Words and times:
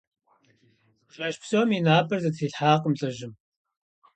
Жэщ 1.15 1.35
псом 1.41 1.69
и 1.77 1.79
напӀэр 1.85 2.19
зэтрилъхьакъым 2.23 2.93
лӀыжьым. 2.99 3.33